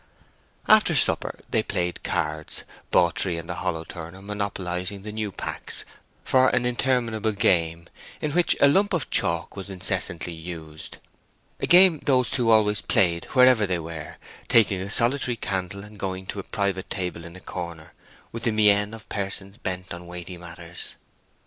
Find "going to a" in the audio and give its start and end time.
15.99-16.43